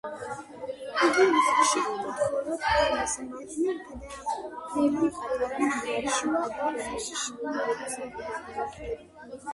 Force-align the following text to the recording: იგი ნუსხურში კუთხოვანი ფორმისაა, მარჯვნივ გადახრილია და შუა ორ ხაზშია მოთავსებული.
იგი 1.07 1.25
ნუსხურში 1.33 1.81
კუთხოვანი 1.87 2.29
ფორმისაა, 2.31 2.87
მარჯვნივ 2.93 3.83
გადახრილია 5.19 6.01
და 6.07 6.15
შუა 6.17 6.43
ორ 6.69 6.81
ხაზშია 6.87 7.53
მოთავსებული. 7.59 8.89